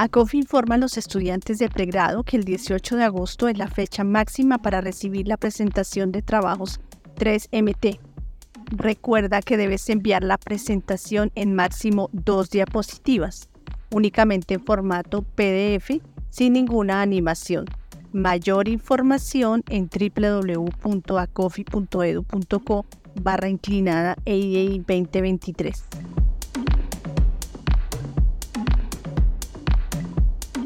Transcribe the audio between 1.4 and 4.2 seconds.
de pregrado que el 18 de agosto es la fecha